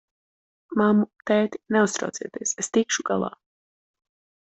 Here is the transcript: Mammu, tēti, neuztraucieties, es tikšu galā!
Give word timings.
Mammu, 0.81 1.05
tēti, 1.31 1.61
neuztraucieties, 1.77 2.57
es 2.65 2.75
tikšu 2.79 3.09
galā! 3.13 3.35